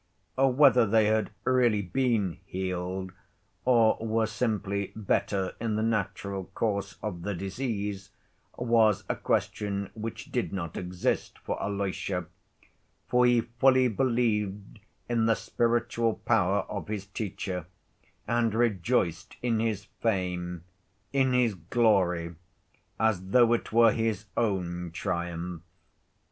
[0.35, 3.11] Whether they had really been healed
[3.65, 8.09] or were simply better in the natural course of the disease
[8.57, 12.25] was a question which did not exist for Alyosha,
[13.09, 17.67] for he fully believed in the spiritual power of his teacher
[18.27, 20.63] and rejoiced in his fame,
[21.13, 22.33] in his glory,
[22.99, 25.61] as though it were his own triumph.